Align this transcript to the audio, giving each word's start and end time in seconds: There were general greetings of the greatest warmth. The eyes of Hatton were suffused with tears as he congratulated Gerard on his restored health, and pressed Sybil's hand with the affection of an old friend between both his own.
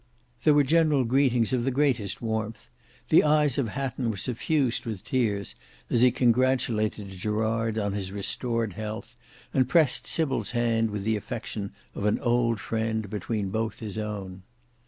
There 0.43 0.55
were 0.55 0.63
general 0.63 1.03
greetings 1.03 1.53
of 1.53 1.63
the 1.63 1.69
greatest 1.69 2.23
warmth. 2.23 2.69
The 3.09 3.23
eyes 3.23 3.59
of 3.59 3.67
Hatton 3.69 4.09
were 4.09 4.17
suffused 4.17 4.83
with 4.83 5.03
tears 5.03 5.53
as 5.91 6.01
he 6.01 6.09
congratulated 6.09 7.09
Gerard 7.09 7.77
on 7.77 7.93
his 7.93 8.11
restored 8.11 8.73
health, 8.73 9.15
and 9.53 9.69
pressed 9.69 10.07
Sybil's 10.07 10.53
hand 10.53 10.89
with 10.89 11.03
the 11.03 11.17
affection 11.17 11.71
of 11.93 12.05
an 12.05 12.17
old 12.17 12.59
friend 12.59 13.11
between 13.11 13.49
both 13.51 13.77
his 13.77 13.95
own. 13.99 14.41